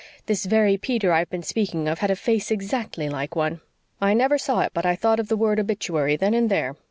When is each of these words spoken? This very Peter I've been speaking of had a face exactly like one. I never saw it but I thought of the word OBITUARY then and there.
This 0.25 0.45
very 0.47 0.77
Peter 0.79 1.13
I've 1.13 1.29
been 1.29 1.43
speaking 1.43 1.87
of 1.87 1.99
had 1.99 2.09
a 2.09 2.15
face 2.15 2.49
exactly 2.49 3.07
like 3.07 3.35
one. 3.35 3.61
I 4.01 4.15
never 4.15 4.39
saw 4.39 4.61
it 4.61 4.71
but 4.73 4.83
I 4.83 4.95
thought 4.95 5.19
of 5.19 5.27
the 5.27 5.37
word 5.37 5.59
OBITUARY 5.59 6.15
then 6.17 6.33
and 6.33 6.49
there. 6.49 6.75